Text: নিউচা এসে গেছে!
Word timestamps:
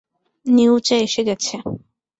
নিউচা 0.45 0.95
এসে 1.05 1.21
গেছে! 1.27 1.55